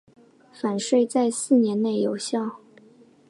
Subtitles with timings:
[0.51, 2.59] 返税在四年内有效。